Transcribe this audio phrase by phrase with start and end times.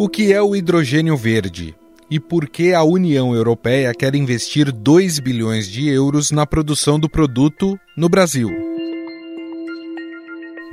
[0.00, 1.74] O que é o hidrogênio verde?
[2.08, 7.10] E por que a União Europeia quer investir 2 bilhões de euros na produção do
[7.10, 8.48] produto no Brasil?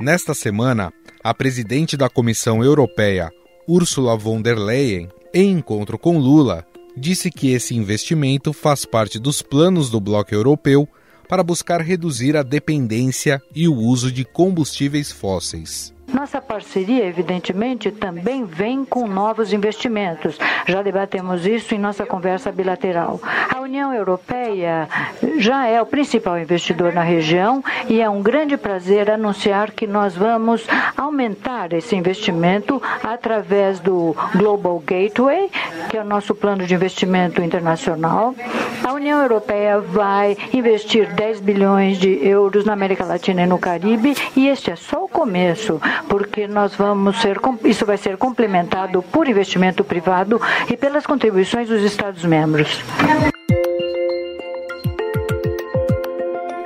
[0.00, 0.92] Nesta semana,
[1.24, 3.32] a presidente da Comissão Europeia,
[3.66, 6.64] Ursula von der Leyen, em encontro com Lula,
[6.96, 10.88] disse que esse investimento faz parte dos planos do bloco europeu
[11.28, 15.95] para buscar reduzir a dependência e o uso de combustíveis fósseis.
[16.12, 20.38] Nossa parceria, evidentemente, também vem com novos investimentos.
[20.66, 23.20] Já debatemos isso em nossa conversa bilateral.
[23.52, 24.88] A União Europeia
[25.38, 30.14] já é o principal investidor na região e é um grande prazer anunciar que nós
[30.14, 30.66] vamos
[30.96, 35.50] aumentar esse investimento através do Global Gateway,
[35.90, 38.34] que é o nosso plano de investimento internacional.
[38.84, 44.14] A União Europeia vai investir 10 bilhões de euros na América Latina e no Caribe
[44.36, 49.28] e este é só o começo porque nós vamos ser, isso vai ser complementado por
[49.28, 52.80] investimento privado e pelas contribuições dos Estados-membros.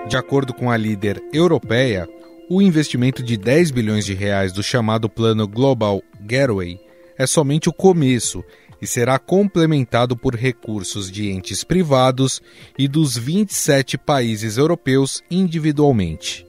[0.06, 2.08] De acordo com a líder europeia,
[2.48, 6.80] o investimento de 10 bilhões de reais do chamado Plano Global Gateway
[7.16, 8.42] é somente o começo
[8.82, 12.42] e será complementado por recursos de entes privados
[12.78, 16.46] e dos 27 países europeus individualmente.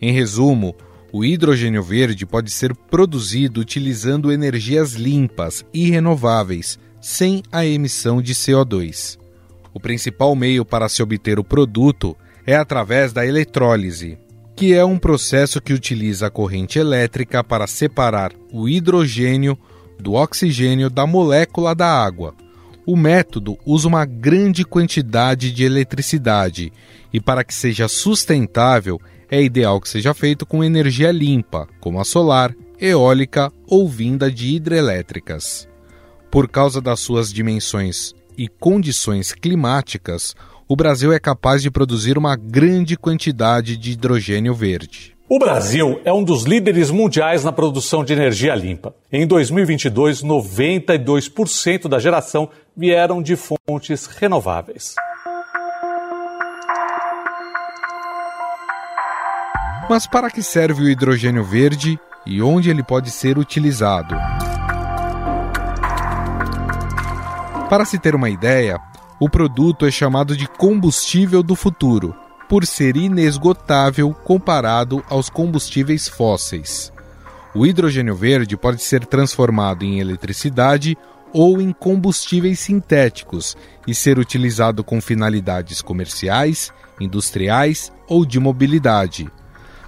[0.00, 0.74] Em resumo,
[1.16, 8.34] o hidrogênio verde pode ser produzido utilizando energias limpas e renováveis, sem a emissão de
[8.34, 9.16] CO2.
[9.72, 14.18] O principal meio para se obter o produto é através da eletrólise,
[14.56, 19.56] que é um processo que utiliza a corrente elétrica para separar o hidrogênio
[20.00, 22.34] do oxigênio da molécula da água.
[22.84, 26.72] O método usa uma grande quantidade de eletricidade
[27.12, 32.04] e, para que seja sustentável, é ideal que seja feito com energia limpa, como a
[32.04, 35.68] solar, eólica ou vinda de hidrelétricas.
[36.30, 40.34] Por causa das suas dimensões e condições climáticas,
[40.66, 45.14] o Brasil é capaz de produzir uma grande quantidade de hidrogênio verde.
[45.28, 48.94] O Brasil é um dos líderes mundiais na produção de energia limpa.
[49.10, 54.94] Em 2022, 92% da geração vieram de fontes renováveis.
[59.88, 64.14] Mas para que serve o hidrogênio verde e onde ele pode ser utilizado?
[67.68, 68.80] Para se ter uma ideia,
[69.20, 72.14] o produto é chamado de combustível do futuro,
[72.48, 76.92] por ser inesgotável comparado aos combustíveis fósseis.
[77.54, 80.96] O hidrogênio verde pode ser transformado em eletricidade
[81.32, 83.56] ou em combustíveis sintéticos
[83.86, 89.30] e ser utilizado com finalidades comerciais, industriais ou de mobilidade.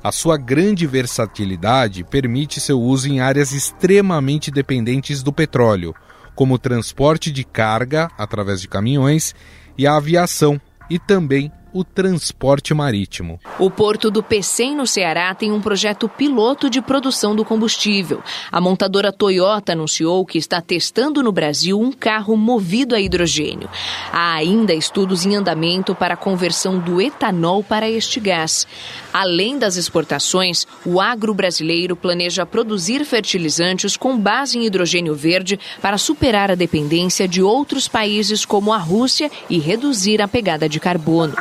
[0.02, 5.94] A sua grande versatilidade permite seu uso em áreas extremamente dependentes do petróleo,
[6.34, 9.34] como o transporte de carga através de caminhões
[9.76, 13.38] e a aviação, e também o transporte marítimo.
[13.58, 18.22] O porto do Pecém, no Ceará, tem um projeto piloto de produção do combustível.
[18.50, 23.68] A montadora Toyota anunciou que está testando no Brasil um carro movido a hidrogênio.
[24.10, 28.66] Há ainda estudos em andamento para a conversão do etanol para este gás.
[29.12, 35.98] Além das exportações, o agro brasileiro planeja produzir fertilizantes com base em hidrogênio verde para
[35.98, 41.34] superar a dependência de outros países como a Rússia e reduzir a pegada de carbono.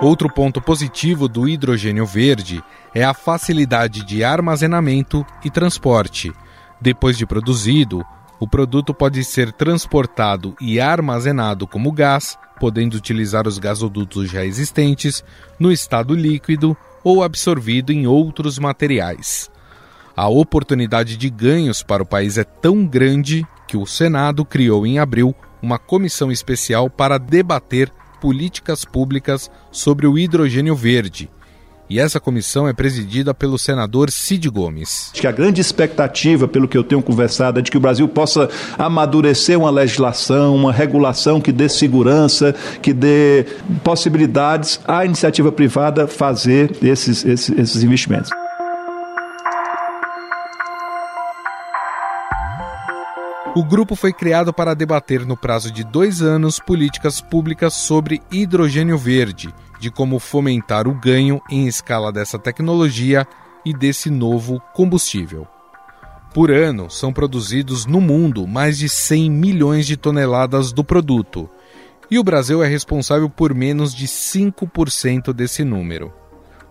[0.00, 2.62] Outro ponto positivo do hidrogênio verde
[2.94, 6.32] é a facilidade de armazenamento e transporte.
[6.80, 8.04] Depois de produzido,
[8.40, 15.24] o produto pode ser transportado e armazenado como gás, podendo utilizar os gasodutos já existentes,
[15.58, 19.48] no estado líquido ou absorvido em outros materiais.
[20.16, 24.98] A oportunidade de ganhos para o país é tão grande que o Senado criou em
[24.98, 27.92] abril uma comissão especial para debater
[28.24, 31.28] políticas públicas sobre o hidrogênio verde.
[31.90, 35.10] E essa comissão é presidida pelo senador Cid Gomes.
[35.12, 38.08] Acho que a grande expectativa, pelo que eu tenho conversado, é de que o Brasil
[38.08, 38.48] possa
[38.78, 43.44] amadurecer uma legislação, uma regulação que dê segurança, que dê
[43.82, 48.30] possibilidades à iniciativa privada fazer esses, esses, esses investimentos.
[53.56, 58.98] O grupo foi criado para debater no prazo de dois anos políticas públicas sobre hidrogênio
[58.98, 63.24] verde, de como fomentar o ganho em escala dessa tecnologia
[63.64, 65.46] e desse novo combustível.
[66.34, 71.48] Por ano, são produzidos no mundo mais de 100 milhões de toneladas do produto,
[72.10, 76.12] e o Brasil é responsável por menos de 5% desse número.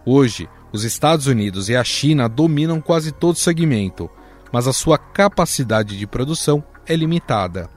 [0.06, 4.10] Hoje, Os Estados Unidos e a China dominam quase todo o segmento,
[4.52, 7.70] mas a sua capacidade de produção é limitada.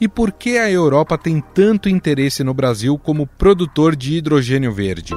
[0.00, 5.14] E por que a Europa tem tanto interesse no Brasil como produtor de hidrogênio verde?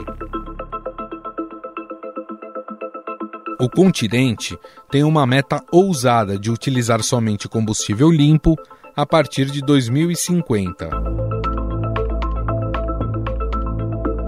[3.60, 4.58] O continente
[4.90, 8.56] tem uma meta ousada de utilizar somente combustível limpo
[8.96, 10.90] a partir de 2050.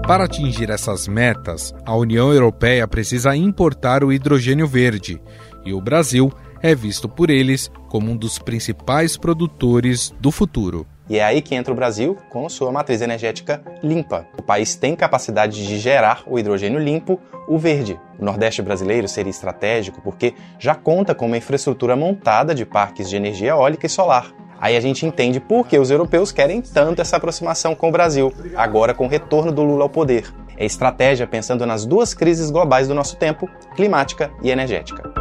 [0.06, 5.20] Para atingir essas metas, a União Europeia precisa importar o hidrogênio verde
[5.64, 6.30] e o Brasil
[6.64, 10.86] é visto por eles como um dos principais produtores do futuro.
[11.10, 14.26] E é aí que entra o Brasil com sua matriz energética limpa.
[14.38, 18.00] O país tem capacidade de gerar o hidrogênio limpo, o verde.
[18.18, 23.16] O Nordeste brasileiro seria estratégico porque já conta com uma infraestrutura montada de parques de
[23.16, 24.32] energia eólica e solar.
[24.58, 28.32] Aí a gente entende por que os europeus querem tanto essa aproximação com o Brasil,
[28.56, 30.32] agora com o retorno do Lula ao poder.
[30.56, 35.12] É estratégia pensando nas duas crises globais do nosso tempo, climática e energética.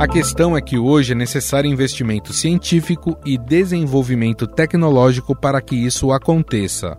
[0.00, 6.10] A questão é que hoje é necessário investimento científico e desenvolvimento tecnológico para que isso
[6.10, 6.96] aconteça.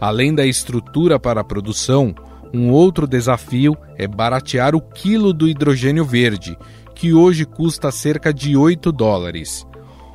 [0.00, 2.14] Além da estrutura para a produção,
[2.54, 6.56] um outro desafio é baratear o quilo do hidrogênio verde,
[6.94, 9.66] que hoje custa cerca de 8 dólares.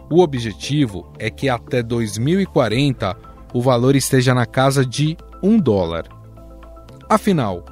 [0.10, 3.14] O objetivo é que até 2040
[3.54, 6.06] o valor esteja na casa de 1 dólar.
[7.10, 7.66] Afinal,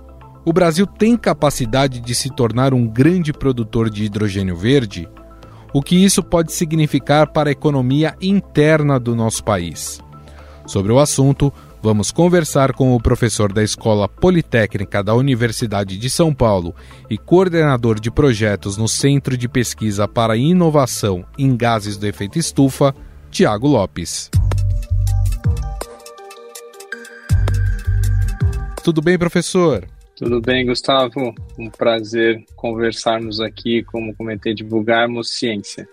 [0.45, 5.07] o Brasil tem capacidade de se tornar um grande produtor de hidrogênio verde?
[5.73, 9.99] O que isso pode significar para a economia interna do nosso país?
[10.65, 11.51] Sobre o assunto,
[11.83, 16.73] Vamos conversar com o professor da Escola Politécnica da Universidade de São Paulo
[17.09, 22.95] e coordenador de projetos no Centro de Pesquisa para Inovação em Gases do Efeito Estufa,
[23.29, 24.31] Tiago Lopes.
[28.81, 29.85] Tudo bem, professor?
[30.23, 31.35] Tudo bem, Gustavo.
[31.59, 35.85] Um prazer conversarmos aqui, como comentei, divulgarmos ciência.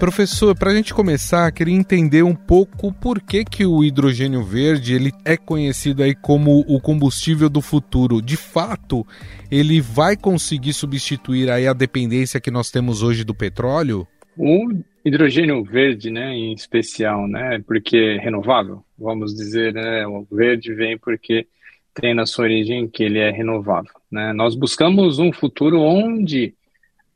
[0.00, 4.92] Professor, para a gente começar, queria entender um pouco por que, que o hidrogênio verde
[4.92, 8.20] ele é conhecido aí como o combustível do futuro.
[8.20, 9.06] De fato,
[9.48, 14.04] ele vai conseguir substituir aí a dependência que nós temos hoje do petróleo?
[14.36, 14.68] O
[15.04, 20.96] hidrogênio verde, né, em especial, né, porque é renovável, vamos dizer, né, o verde vem
[20.96, 21.46] porque
[21.94, 24.32] tem na sua origem que ele é renovável, né?
[24.32, 26.54] Nós buscamos um futuro onde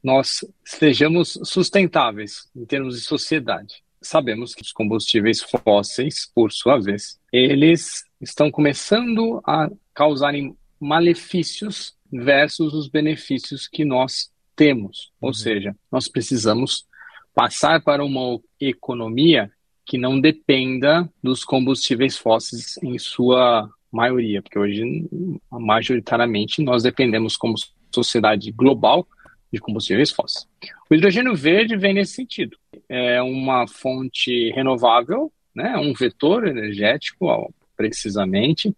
[0.02, 3.82] nós sejamos sustentáveis em termos de sociedade.
[4.02, 12.74] Sabemos que os combustíveis fósseis, por sua vez, eles estão começando a causarem malefícios versus
[12.74, 15.10] os benefícios que nós temos.
[15.20, 15.34] Ou uhum.
[15.34, 16.86] seja, nós precisamos
[17.36, 19.52] passar para uma economia
[19.84, 25.06] que não dependa dos combustíveis fósseis em sua maioria, porque hoje,
[25.50, 27.54] majoritariamente, nós dependemos como
[27.94, 29.06] sociedade global
[29.52, 30.48] de combustíveis fósseis.
[30.90, 32.56] O hidrogênio verde vem nesse sentido.
[32.88, 38.74] É uma fonte renovável, né, um vetor energético, precisamente.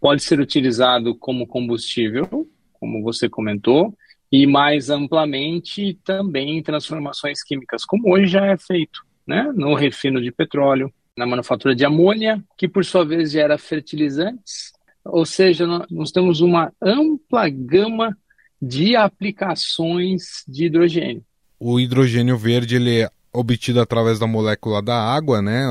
[0.00, 3.92] Pode ser utilizado como combustível, como você comentou,
[4.30, 10.30] e mais amplamente também transformações químicas, como hoje já é feito, né, no refino de
[10.30, 14.72] petróleo, na manufatura de amônia, que por sua vez gera fertilizantes,
[15.04, 18.16] ou seja, nós temos uma ampla gama
[18.60, 21.24] de aplicações de hidrogênio.
[21.58, 25.64] O hidrogênio verde ele é obtido através da molécula da água, né?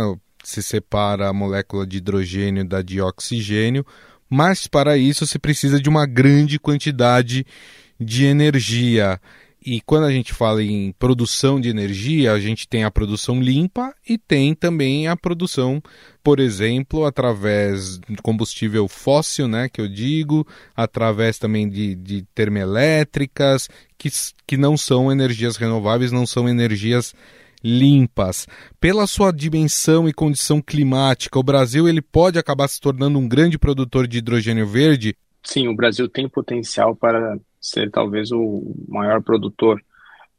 [0.44, 3.86] Se separa a molécula de hidrogênio da de oxigênio,
[4.30, 7.46] mas para isso se precisa de uma grande quantidade
[8.00, 9.20] de energia.
[9.70, 13.94] E quando a gente fala em produção de energia, a gente tem a produção limpa
[14.08, 15.82] e tem também a produção,
[16.24, 23.68] por exemplo, através de combustível fóssil, né, que eu digo, através também de, de termoelétricas,
[23.98, 24.10] que,
[24.46, 27.14] que não são energias renováveis, não são energias
[27.64, 28.48] limpas.
[28.80, 33.60] Pela sua dimensão e condição climática, o Brasil ele pode acabar se tornando um grande
[33.60, 35.14] produtor de hidrogênio verde?
[35.44, 37.38] Sim, o Brasil tem potencial para
[37.68, 39.82] ser talvez o maior produtor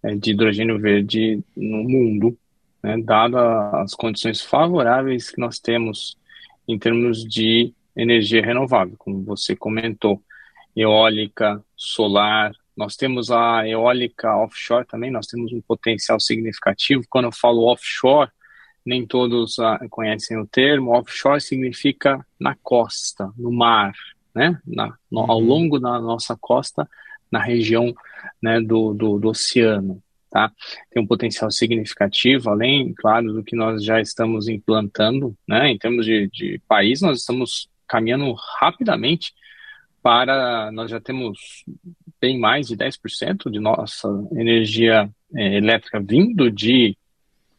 [0.03, 2.37] é, de hidrogênio verde no mundo,
[2.83, 6.17] né, dadas as condições favoráveis que nós temos
[6.67, 10.23] em termos de energia renovável, como você comentou,
[10.77, 17.03] eólica, solar, nós temos a eólica offshore também, nós temos um potencial significativo.
[17.11, 18.31] Quando eu falo offshore,
[18.87, 20.97] nem todos ah, conhecem o termo.
[20.97, 23.93] Offshore significa na costa, no mar,
[24.33, 24.61] né?
[24.65, 25.47] Na, no, ao uhum.
[25.47, 26.89] longo da nossa costa,
[27.31, 27.95] na região
[28.43, 30.03] né, do, do, do, oceano.
[30.31, 30.53] tá?
[30.91, 35.71] Tem um potencial significativo, além, claro, do que nós já estamos implantando, né?
[35.71, 39.33] Em termos de, de país, nós estamos caminhando rapidamente
[40.03, 41.65] para, nós já temos
[42.21, 46.97] bem mais de 10% de nossa energia é, elétrica vindo de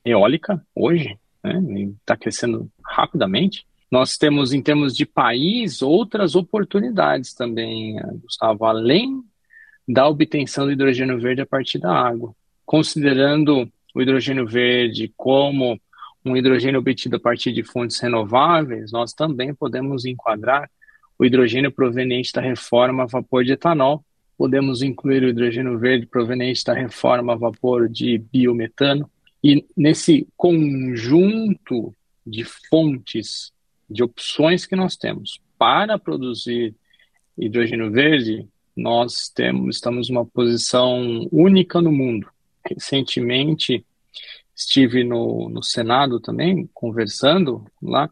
[0.04, 1.62] eólica hoje, né?
[2.02, 3.66] Está crescendo rapidamente.
[3.92, 9.24] Nós temos, em termos de país, outras oportunidades também, Gustavo, além
[9.92, 12.36] da obtenção do hidrogênio verde a partir da água.
[12.64, 15.82] Considerando o hidrogênio verde como
[16.24, 20.70] um hidrogênio obtido a partir de fontes renováveis, nós também podemos enquadrar
[21.18, 24.06] o hidrogênio proveniente da reforma a vapor de etanol,
[24.38, 29.10] podemos incluir o hidrogênio verde proveniente da reforma a vapor de biometano,
[29.44, 33.52] e nesse conjunto de fontes,
[33.90, 36.76] de opções que nós temos para produzir
[37.36, 38.48] hidrogênio verde,
[38.82, 42.28] nós temos, estamos numa posição única no mundo.
[42.66, 43.86] Recentemente
[44.56, 48.10] estive no, no Senado também, conversando lá,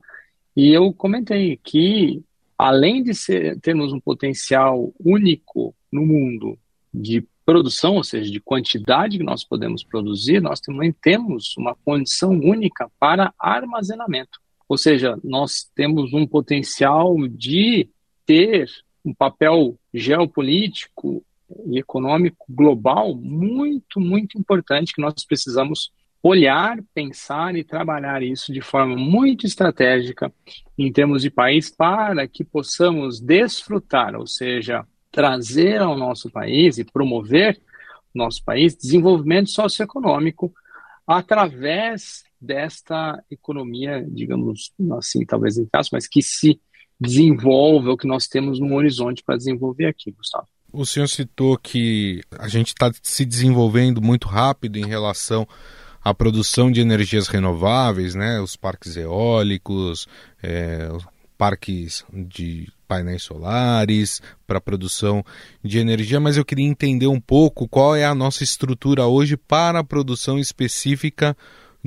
[0.56, 2.24] e eu comentei que,
[2.58, 6.58] além de ser, termos um potencial único no mundo
[6.94, 12.32] de produção, ou seja, de quantidade que nós podemos produzir, nós também temos uma condição
[12.32, 14.40] única para armazenamento.
[14.68, 17.90] Ou seja, nós temos um potencial de
[18.26, 18.70] ter
[19.08, 21.24] um papel geopolítico
[21.66, 28.60] e econômico global muito, muito importante que nós precisamos olhar, pensar e trabalhar isso de
[28.60, 30.34] forma muito estratégica
[30.78, 36.84] em termos de país para que possamos desfrutar, ou seja, trazer ao nosso país e
[36.84, 37.58] promover
[38.14, 40.54] nosso país desenvolvimento socioeconômico
[41.06, 46.60] através desta economia, digamos assim, talvez em caso, mas que se
[47.00, 50.48] desenvolve, o que nós temos no horizonte para desenvolver aqui, Gustavo.
[50.72, 55.48] O senhor citou que a gente está se desenvolvendo muito rápido em relação
[56.04, 58.40] à produção de energias renováveis, né?
[58.42, 60.08] Os parques eólicos,
[60.44, 60.90] é,
[61.38, 65.24] parques de painéis solares para produção
[65.64, 69.80] de energia, mas eu queria entender um pouco qual é a nossa estrutura hoje para
[69.80, 71.36] a produção específica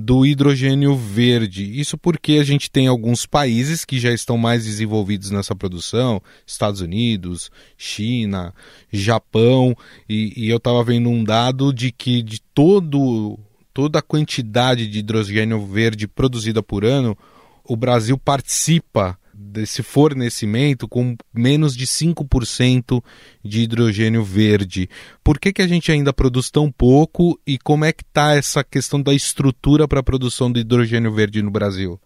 [0.01, 1.79] do hidrogênio verde.
[1.79, 6.81] Isso porque a gente tem alguns países que já estão mais desenvolvidos nessa produção, Estados
[6.81, 8.55] Unidos, China,
[8.91, 9.77] Japão,
[10.09, 13.39] e, e eu estava vendo um dado de que de todo,
[13.73, 17.17] toda a quantidade de hidrogênio verde produzida por ano,
[17.65, 23.03] o Brasil participa desse fornecimento com menos de 5%
[23.43, 24.89] de hidrogênio verde.
[25.25, 28.63] Por que, que a gente ainda produz tão pouco e como é que está essa
[28.63, 31.99] questão da estrutura para a produção do hidrogênio verde no Brasil?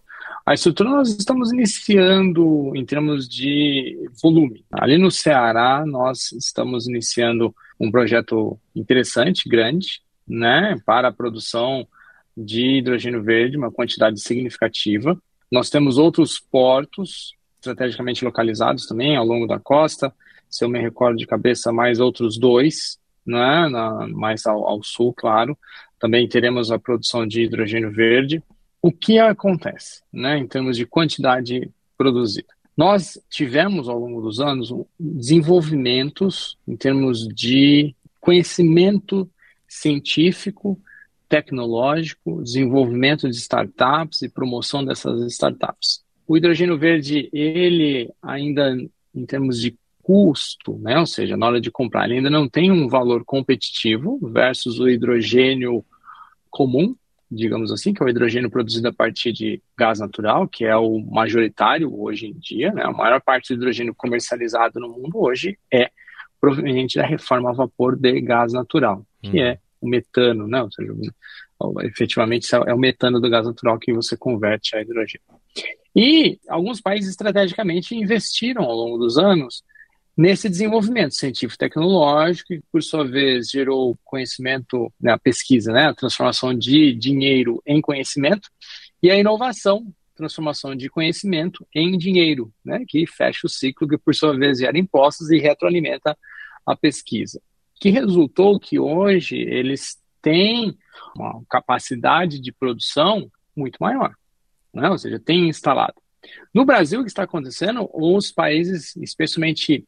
[0.45, 4.63] A estrutura nós estamos iniciando em termos de volume.
[4.71, 11.87] Ali no Ceará, nós estamos iniciando um projeto interessante, grande, né, para a produção
[12.37, 15.17] de hidrogênio verde, uma quantidade significativa.
[15.51, 20.13] Nós temos outros portos estrategicamente localizados também ao longo da costa.
[20.49, 25.13] Se eu me recordo de cabeça, mais outros dois, né, na, mais ao, ao sul,
[25.13, 25.57] claro.
[25.99, 28.43] Também teremos a produção de hidrogênio verde.
[28.81, 32.53] O que acontece né, em termos de quantidade produzida?
[32.77, 39.29] Nós tivemos ao longo dos anos desenvolvimentos em termos de conhecimento
[39.67, 40.79] científico
[41.27, 46.03] tecnológico, desenvolvimento de startups e promoção dessas startups.
[46.27, 48.75] O hidrogênio verde, ele ainda,
[49.13, 52.71] em termos de custo, né, ou seja, na hora de comprar, ele ainda não tem
[52.71, 55.83] um valor competitivo versus o hidrogênio
[56.49, 56.95] comum,
[57.29, 60.99] digamos assim, que é o hidrogênio produzido a partir de gás natural, que é o
[60.99, 65.89] majoritário hoje em dia, né, a maior parte do hidrogênio comercializado no mundo hoje é
[66.39, 69.43] proveniente da reforma a vapor de gás natural, que hum.
[69.43, 70.61] é o metano, né?
[70.61, 70.93] Ou seja,
[71.83, 75.25] efetivamente é o metano do gás natural que você converte a hidrogênio.
[75.95, 79.63] E alguns países estrategicamente investiram ao longo dos anos
[80.17, 86.93] nesse desenvolvimento científico-tecnológico, que por sua vez gerou conhecimento, né, pesquisa, né, a transformação de
[86.93, 88.49] dinheiro em conhecimento,
[89.03, 94.15] e a inovação, transformação de conhecimento em dinheiro, né, que fecha o ciclo, que por
[94.15, 96.17] sua vez gera impostos e retroalimenta
[96.65, 97.41] a pesquisa
[97.79, 100.77] que resultou que hoje eles têm
[101.15, 104.13] uma capacidade de produção muito maior,
[104.73, 104.89] né?
[104.89, 105.95] ou seja, tem instalado.
[106.53, 107.89] No Brasil, o que está acontecendo?
[107.93, 109.85] Os países, especialmente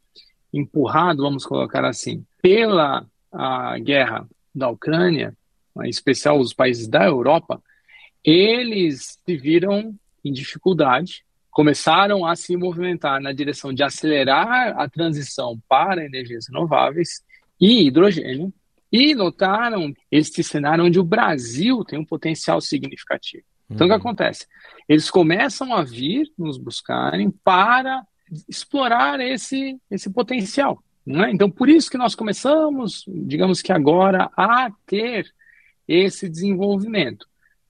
[0.53, 5.36] empurrado, vamos colocar assim, pela a guerra da Ucrânia,
[5.84, 7.62] em especial os países da Europa,
[8.24, 15.60] eles se viram em dificuldade, começaram a se movimentar na direção de acelerar a transição
[15.67, 17.22] para energias renováveis
[17.59, 18.53] e hidrogênio
[18.91, 23.43] e notaram este cenário onde o Brasil tem um potencial significativo.
[23.69, 23.99] Então, o que uhum.
[23.99, 24.47] acontece?
[24.87, 28.05] Eles começam a vir nos buscarem para
[28.47, 30.81] explorar esse, esse potencial.
[31.05, 31.31] É?
[31.31, 35.33] Então, por isso que nós começamos, digamos que agora, a ter
[35.87, 37.25] esse desenvolvimento.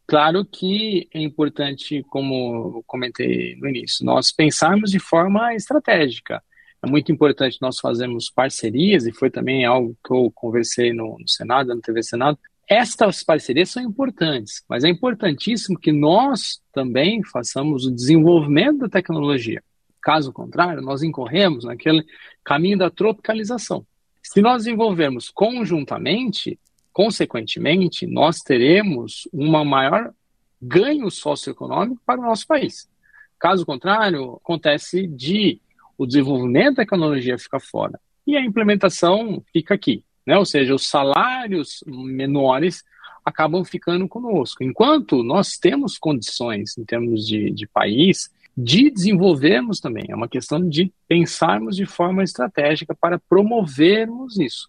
[0.08, 6.42] Claro que é importante, como comentei no início, nós pensarmos de forma estratégica.
[6.88, 11.28] É muito importante nós fazermos parcerias, e foi também algo que eu conversei no, no
[11.28, 12.40] Senado, na TV Senado.
[12.66, 19.62] Estas parcerias são importantes, mas é importantíssimo que nós também façamos o desenvolvimento da tecnologia.
[20.02, 22.06] Caso contrário, nós incorremos naquele
[22.42, 23.86] caminho da tropicalização.
[24.24, 26.58] Se nós desenvolvermos conjuntamente,
[26.94, 30.14] consequentemente, nós teremos uma maior
[30.62, 32.90] ganho socioeconômico para o nosso país.
[33.38, 35.60] Caso contrário, acontece de
[35.98, 40.38] o desenvolvimento da tecnologia fica fora e a implementação fica aqui, né?
[40.38, 42.84] Ou seja, os salários menores
[43.24, 44.64] acabam ficando conosco.
[44.64, 50.06] Enquanto nós temos condições, em termos de, de país, de desenvolvermos também.
[50.10, 54.68] É uma questão de pensarmos de forma estratégica para promovermos isso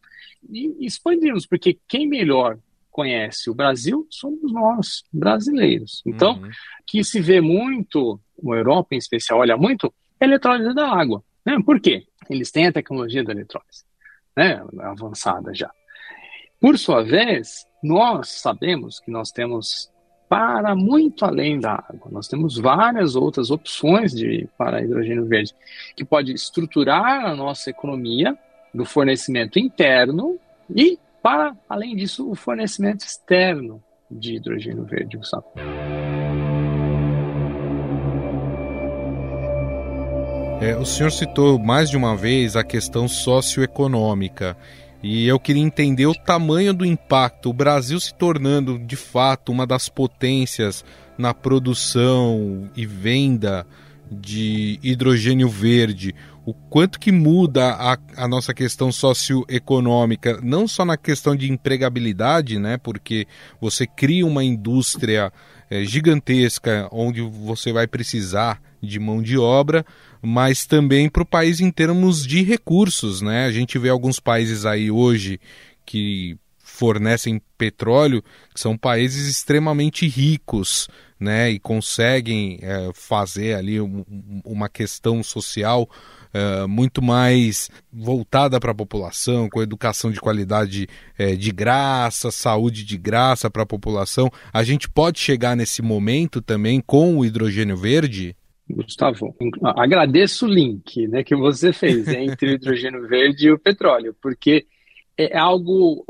[0.51, 2.59] e expandirmos, porque quem melhor
[2.91, 6.03] conhece o Brasil somos nós, brasileiros.
[6.05, 6.51] Então, uhum.
[6.87, 11.23] que se vê muito, a Europa em especial olha muito, é eletrólise da água.
[11.45, 11.57] Né?
[11.65, 12.05] Por quê?
[12.29, 13.85] Eles têm a tecnologia da eletrólise
[14.37, 14.63] né?
[14.81, 15.71] avançada já.
[16.61, 19.91] Por sua vez, nós sabemos que nós temos
[20.29, 22.11] para muito além da água.
[22.11, 25.55] Nós temos várias outras opções de para hidrogênio verde
[25.97, 28.37] que pode estruturar a nossa economia
[28.75, 30.39] do fornecimento interno
[30.75, 35.47] e para além disso o fornecimento externo de hidrogênio verde, Gustavo.
[40.61, 44.57] É, o senhor citou mais de uma vez a questão socioeconômica
[45.01, 49.65] e eu queria entender o tamanho do impacto, o Brasil se tornando de fato uma
[49.65, 50.85] das potências
[51.17, 53.65] na produção e venda
[54.11, 56.13] de hidrogênio verde,
[56.45, 62.59] o quanto que muda a, a, nossa questão socioeconômica, não só na questão de empregabilidade,
[62.59, 62.79] né?
[62.79, 63.27] Porque
[63.61, 65.31] você cria uma indústria
[65.71, 69.85] é, gigantesca onde você vai precisar de mão de obra,
[70.23, 73.47] mas também para o país em termos de recursos, né?
[73.47, 75.41] A gente vê alguns países aí hoje
[75.85, 78.23] que fornecem petróleo,
[78.55, 81.51] que são países extremamente ricos, né?
[81.51, 84.05] E conseguem é, fazer ali um,
[84.45, 85.89] uma questão social
[86.33, 90.87] é, muito mais voltada para a população, com educação de qualidade
[91.19, 94.31] é, de graça, saúde de graça para a população.
[94.53, 98.37] A gente pode chegar nesse momento também com o hidrogênio verde?
[98.71, 104.15] Gustavo, agradeço o link né, que você fez entre o hidrogênio verde e o petróleo,
[104.21, 104.67] porque
[105.17, 106.05] é algo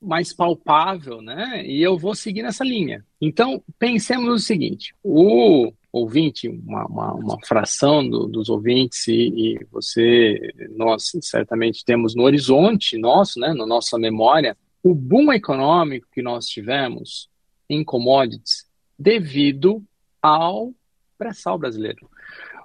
[0.00, 1.66] mais palpável, né?
[1.66, 3.04] E eu vou seguir nessa linha.
[3.20, 9.66] Então, pensemos o seguinte: o ouvinte, uma, uma, uma fração do, dos ouvintes, e, e,
[9.70, 16.20] você, nós certamente temos no horizonte nosso, né, na nossa memória, o boom econômico que
[16.20, 17.28] nós tivemos
[17.70, 18.66] em commodities
[18.98, 19.82] devido
[20.20, 20.72] ao
[21.18, 22.08] pré-sal brasileiro.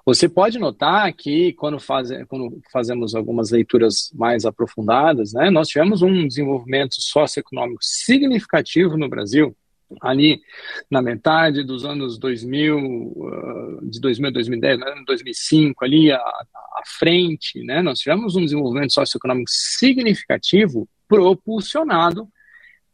[0.05, 6.01] Você pode notar que quando, faz, quando, fazemos algumas leituras mais aprofundadas, né, nós tivemos
[6.01, 9.55] um desenvolvimento socioeconômico significativo no Brasil,
[10.01, 10.41] ali
[10.89, 17.63] na metade dos anos 2000, uh, de 2000 a 2010, 2005, ali à, à frente,
[17.63, 22.27] né, nós tivemos um desenvolvimento socioeconômico significativo propulsionado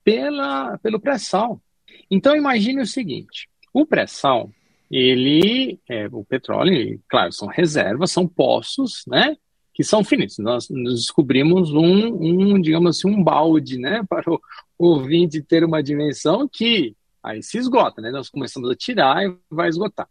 [0.03, 1.61] pela, pelo pré-sal.
[2.09, 4.49] Então imagine o seguinte, o pré-sal,
[4.89, 9.35] ele, é, o petróleo, claro, são reservas, são poços, né,
[9.73, 10.37] que são finitos.
[10.39, 14.39] Nós, descobrimos um, um, digamos assim, um balde, né, para o
[14.77, 19.69] ouvinte ter uma dimensão que aí se esgota, né, nós começamos a tirar e vai
[19.69, 20.07] esgotar.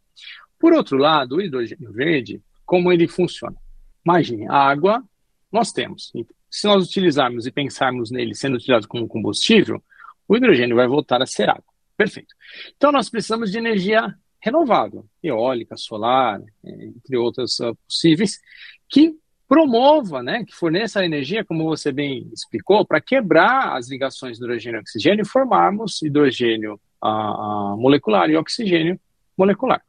[0.59, 3.57] Por outro lado, o hidrogênio verde, como ele funciona?
[4.05, 5.03] Imagine, água
[5.51, 6.13] nós temos.
[6.51, 9.83] Se nós utilizarmos e pensarmos nele sendo utilizado como combustível,
[10.27, 11.65] o hidrogênio vai voltar a ser água.
[11.97, 12.35] Perfeito.
[12.77, 18.39] Então nós precisamos de energia renovável, eólica, solar, entre outras uh, possíveis,
[18.87, 19.17] que
[19.49, 24.79] promova, né, que forneça a energia, como você bem explicou, para quebrar as ligações hidrogênio
[24.79, 29.01] e oxigênio e formarmos hidrogênio uh, molecular e oxigênio
[29.37, 29.83] molecular.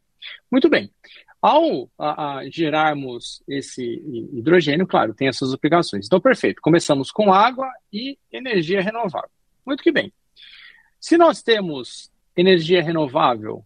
[0.49, 0.89] Muito bem.
[1.41, 1.89] Ao uh,
[2.49, 3.83] gerarmos esse
[4.33, 6.05] hidrogênio, claro, tem essas aplicações.
[6.05, 6.61] Então, perfeito.
[6.61, 9.29] Começamos com água e energia renovável.
[9.65, 10.11] Muito que bem.
[10.99, 13.63] Se nós temos energia renovável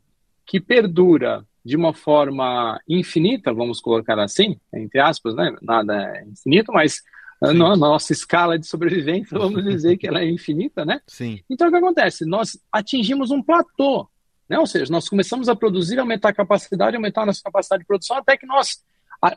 [0.50, 5.56] que perdura de uma forma infinita, vamos colocar assim, entre aspas, né?
[5.62, 7.04] nada é infinito, mas
[7.40, 11.00] na nossa escala de sobrevivência, vamos dizer que ela é infinita, né?
[11.06, 11.40] Sim.
[11.48, 12.26] Então o que acontece?
[12.26, 14.10] Nós atingimos um platô,
[14.50, 14.58] né?
[14.58, 18.18] Ou seja, nós começamos a produzir, aumentar a capacidade, aumentar a nossa capacidade de produção,
[18.18, 18.84] até que nós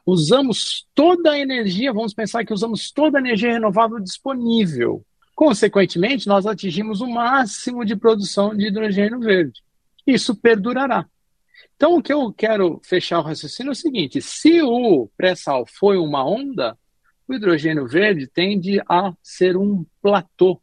[0.06, 5.04] usamos toda a energia, vamos pensar que usamos toda a energia renovável disponível.
[5.34, 9.60] Consequentemente, nós atingimos o máximo de produção de hidrogênio verde.
[10.06, 11.06] Isso perdurará.
[11.76, 15.96] Então, o que eu quero fechar o raciocínio é o seguinte: se o pré-sal foi
[15.96, 16.78] uma onda,
[17.26, 20.60] o hidrogênio verde tende a ser um platô.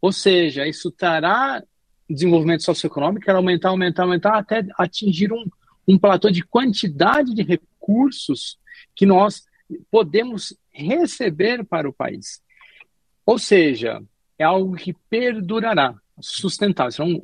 [0.00, 1.62] Ou seja, isso trará
[2.08, 5.44] desenvolvimento socioeconômico, aumentar, aumentar, aumentar, até atingir um,
[5.86, 8.58] um platô de quantidade de recursos
[8.94, 9.44] que nós
[9.90, 12.40] podemos receber para o país.
[13.26, 14.02] Ou seja,
[14.38, 17.20] é algo que perdurará, sustentável, é um,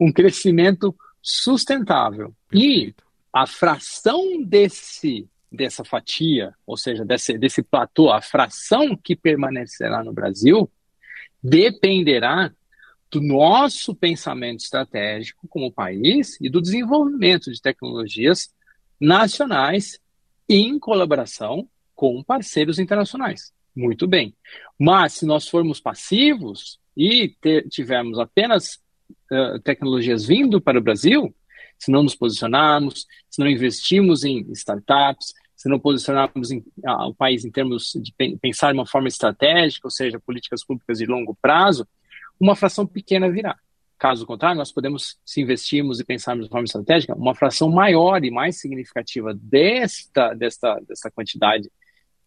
[0.00, 0.94] um crescimento
[1.26, 2.32] sustentável.
[2.52, 2.94] E
[3.32, 10.12] a fração desse dessa fatia, ou seja, desse, desse platô, a fração que permanecerá no
[10.12, 10.70] Brasil,
[11.42, 12.52] dependerá
[13.10, 18.52] do nosso pensamento estratégico como país e do desenvolvimento de tecnologias
[19.00, 19.98] nacionais
[20.48, 23.52] em colaboração com parceiros internacionais.
[23.74, 24.34] Muito bem.
[24.78, 28.80] Mas se nós formos passivos e ter, tivermos apenas
[29.32, 31.34] uh, tecnologias vindo para o Brasil,
[31.78, 37.14] se não nos posicionarmos, se não investirmos em startups, se não posicionarmos em, uh, o
[37.14, 41.36] país em termos de pensar de uma forma estratégica, ou seja, políticas públicas de longo
[41.40, 41.86] prazo,
[42.38, 43.56] uma fração pequena virá.
[43.98, 48.30] Caso contrário, nós podemos, se investirmos e pensarmos de forma estratégica, uma fração maior e
[48.30, 51.70] mais significativa desta, desta, desta quantidade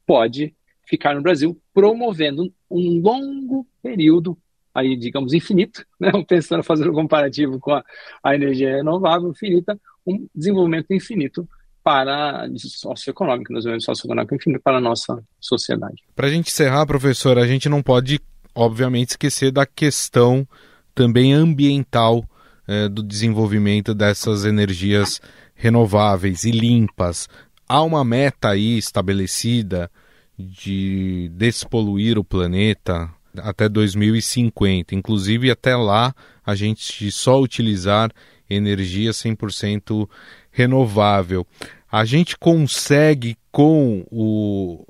[0.06, 0.56] pode
[0.90, 4.36] ficar no Brasil, promovendo um longo período,
[4.74, 6.12] aí digamos infinito, né?
[6.28, 7.84] pensando fazer um comparativo com a,
[8.24, 11.48] a energia renovável infinita, um desenvolvimento infinito
[11.84, 16.04] para socioeconômico, desenvolvimento socioeconômico infinito para a nossa sociedade.
[16.16, 18.20] Para a gente encerrar, professor, a gente não pode,
[18.54, 20.48] obviamente, esquecer da questão
[20.94, 22.24] também ambiental
[22.68, 25.22] é, do desenvolvimento dessas energias
[25.56, 27.28] renováveis e limpas.
[27.68, 29.90] Há uma meta aí estabelecida
[30.38, 34.96] de despoluir o planeta até 2050.
[34.96, 36.14] Inclusive, até lá,
[36.46, 38.12] a gente só utilizar
[38.50, 40.10] energia 100%
[40.52, 41.46] renovável.
[41.92, 44.86] A gente consegue, com o,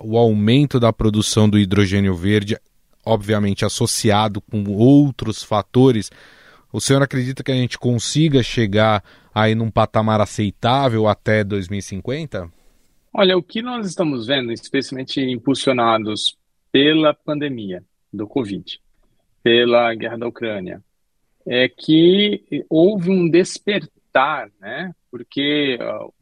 [0.00, 2.56] o aumento da produção do hidrogênio verde,
[3.04, 6.10] obviamente associado com outros fatores,
[6.72, 9.02] o senhor acredita que a gente consiga chegar
[9.34, 12.50] aí num patamar aceitável até 2050?
[13.12, 16.36] Olha, o que nós estamos vendo, especialmente impulsionados
[16.76, 18.78] pela pandemia do Covid,
[19.42, 20.84] pela guerra da Ucrânia,
[21.46, 24.94] é que houve um despertar, né?
[25.10, 25.78] Porque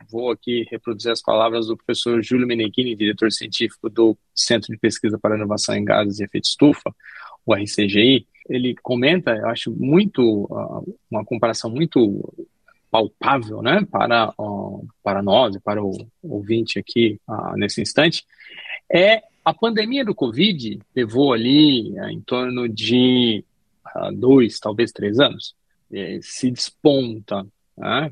[0.09, 5.19] vou aqui reproduzir as palavras do professor Júlio Meneghini, diretor científico do Centro de Pesquisa
[5.19, 6.95] para Inovação em Gases e Efeito Estufa,
[7.45, 8.25] o RCGI.
[8.49, 10.47] Ele comenta, eu acho muito
[11.11, 12.33] uma comparação muito
[12.93, 14.33] palpável né, para,
[15.03, 18.25] para nós, para o ouvinte aqui uh, nesse instante,
[18.89, 23.45] é a pandemia do Covid levou ali uh, em torno de
[24.15, 25.55] dois, talvez três anos,
[26.21, 28.11] se desponta né,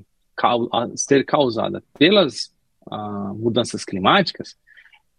[0.94, 2.54] ser causada pelas
[3.34, 4.56] mudanças climáticas,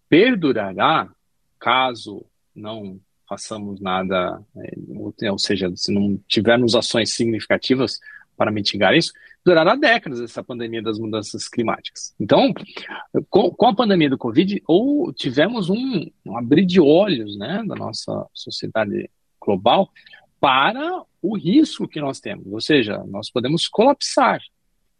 [0.08, 1.10] perdurará
[1.58, 2.24] caso
[2.54, 2.98] não
[3.28, 7.98] façamos nada, é, ou seja, se não tivermos ações significativas
[8.36, 9.12] para mitigar isso,
[9.44, 12.14] durará décadas essa pandemia das mudanças climáticas.
[12.18, 12.52] Então,
[13.28, 17.74] com, com a pandemia do Covid, ou tivemos um, um abrir de olhos né, da
[17.74, 19.90] nossa sociedade global
[20.40, 24.40] para o risco que nós temos, ou seja, nós podemos colapsar.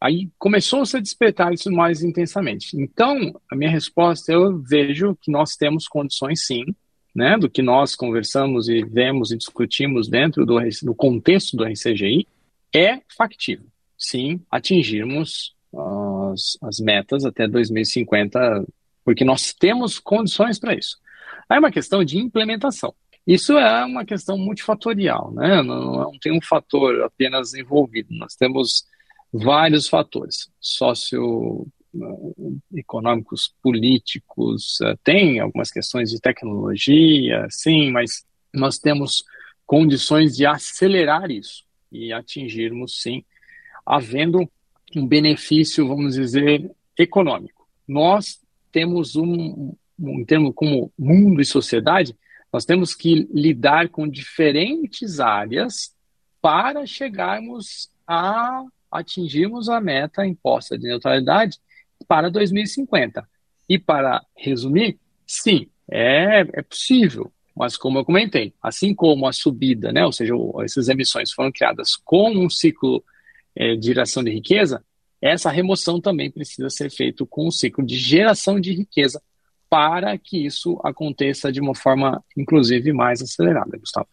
[0.00, 2.76] Aí começou -se a despertar isso mais intensamente.
[2.78, 6.64] Então, a minha resposta, eu vejo que nós temos condições sim,
[7.14, 12.26] né, do que nós conversamos e vemos e discutimos dentro do, do contexto do RCGI,
[12.74, 13.66] é factível,
[14.04, 15.54] sim, atingirmos
[16.32, 18.64] as, as metas até 2050,
[19.04, 20.96] porque nós temos condições para isso.
[21.50, 22.94] É uma questão de implementação.
[23.26, 25.62] Isso é uma questão multifatorial, né?
[25.62, 28.14] Não, não tem um fator apenas envolvido.
[28.14, 28.84] Nós temos
[29.32, 39.24] vários fatores socioeconômicos, políticos, eh, tem algumas questões de tecnologia, sim, mas nós temos
[39.66, 43.24] condições de acelerar isso e atingirmos, sim,
[43.84, 44.48] havendo
[44.96, 47.68] um benefício, vamos dizer, econômico.
[47.86, 52.16] Nós temos um, um em termos como mundo e sociedade,
[52.52, 55.94] nós temos que lidar com diferentes áreas
[56.40, 61.58] para chegarmos a atingirmos a meta imposta de neutralidade
[62.06, 63.26] para 2050.
[63.68, 69.92] E para resumir, sim, É, é possível, mas como eu comentei, assim como a subida,
[69.92, 73.04] né, ou seja, essas emissões foram criadas com um ciclo
[73.56, 74.84] é, de geração de riqueza,
[75.20, 79.22] essa remoção também precisa ser feita com um ciclo de geração de riqueza
[79.70, 84.06] para que isso aconteça de uma forma, inclusive, mais acelerada, Gustavo.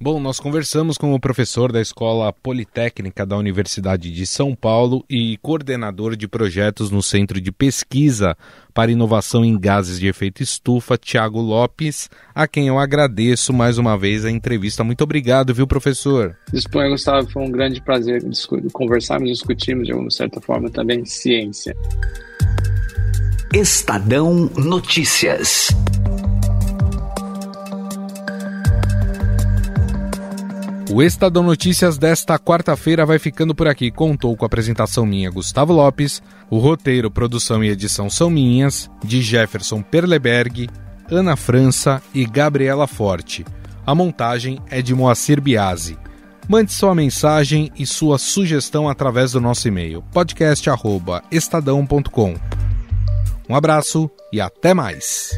[0.00, 5.38] Bom, nós conversamos com o professor da Escola Politécnica da Universidade de São Paulo e
[5.38, 8.36] coordenador de projetos no Centro de Pesquisa
[8.74, 13.96] para Inovação em Gases de Efeito Estufa, Tiago Lopes, a quem eu agradeço mais uma
[13.96, 14.82] vez a entrevista.
[14.82, 16.36] Muito obrigado, viu, professor?
[16.52, 18.24] Disponha, Gustavo, foi um grande prazer
[18.72, 21.76] conversarmos e discutirmos de uma certa forma também ciência.
[23.54, 25.68] Estadão Notícias.
[30.92, 33.90] O Estadão Notícias desta quarta-feira vai ficando por aqui.
[33.90, 36.22] Contou com a apresentação minha, Gustavo Lopes.
[36.50, 40.68] O roteiro, produção e edição são minhas, de Jefferson Perleberg,
[41.10, 43.42] Ana França e Gabriela Forte.
[43.86, 45.96] A montagem é de Moacir Biasi.
[46.46, 52.34] Mande sua mensagem e sua sugestão através do nosso e-mail podcast@estadão.com.
[53.48, 55.30] Um abraço e até mais.